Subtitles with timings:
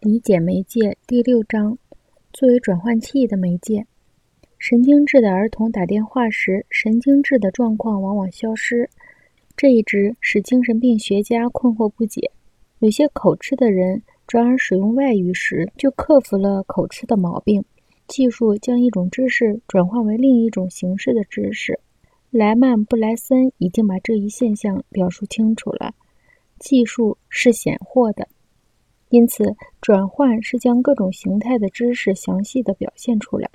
[0.00, 1.76] 理解媒介第六章，
[2.32, 3.84] 作为转换器的媒介。
[4.58, 8.88] 神经质的儿童打电话时，神经质的状况往往消失，
[9.58, 12.30] 这一直使精神病学家困惑不解。
[12.78, 17.62] 有些口吃的人转而使用外语时，就克服了口吃的毛病。
[18.08, 21.78] 技术将一种知识转换为另一种形式的知识。
[22.30, 25.94] 莱曼布莱森已经把这一现象表述清楚了。
[26.58, 28.26] 技术是显货的。
[29.10, 33.50] 因此，转换是将各种形态的知识详细的表现出来。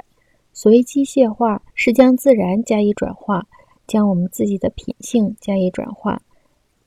[0.54, 3.48] 所谓机械化，是将自然加以转化，
[3.88, 6.22] 将我们自己的品性加以转化，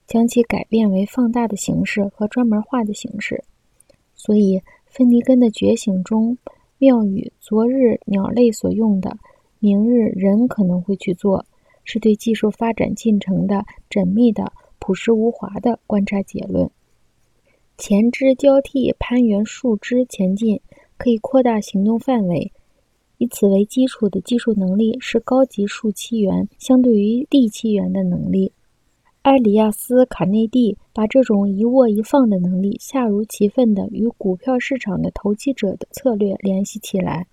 [0.06, 3.42] 将其改变为放大的形式和专门化的形式。
[4.14, 6.36] 所以，芬尼根的觉醒中
[6.76, 9.16] 妙语“昨日鸟类所用的，
[9.58, 11.44] 明日人可能会去做”，
[11.84, 16.70] 是对技术发展进程的缜密的、朴实无华的观察结论。
[17.80, 20.60] 前肢交替攀援树枝前进，
[20.96, 22.50] 可以扩大行动范围。
[23.18, 28.50] 以此为基础的技术能力是高级树栖猿相对于地栖猿的能力。
[29.22, 37.28] 埃里亚斯·卡内蒂把这种一握一放的能力恰如其分地与股票市场的投机者的策略联系起来。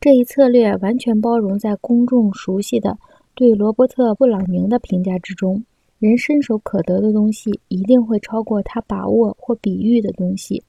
[0.00, 2.98] 这一策略完全包容在公众熟悉的
[3.34, 5.64] 对罗伯特·布朗宁的评价之中。
[5.98, 10.62] 人伸手可得的东西，一定会超过他把握或比喻的东西。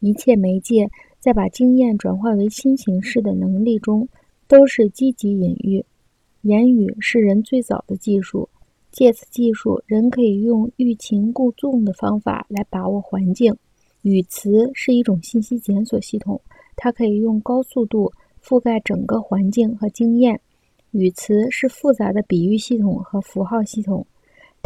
[0.00, 4.08] 一切媒介在把经验转化为新形式的能力中，
[4.48, 5.84] 都是积极隐喻。
[6.42, 8.48] 言语是人最早的技术，
[8.90, 13.56] 借此技术，人可以用欲擒故纵的方法来把握环境。
[14.02, 16.40] 语词是一种信息检索系统，
[16.74, 18.12] 它可以用高速度
[18.44, 20.40] 覆盖整个环境和经验。
[20.90, 24.04] 语词是复杂的比喻系统和符号系统。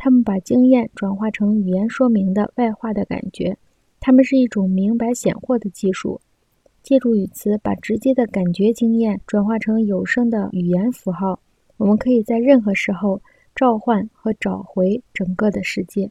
[0.02, 3.58] 他们把经验转化成语言说明的外化的感觉，
[4.00, 6.22] 他们是一种明白显获的技术，
[6.82, 11.38] 借助语词把直接的感觉经验转化成有声的语言符号。
[11.76, 13.20] 我们可以在任何时候
[13.54, 16.10] 召唤和找回整个的世界。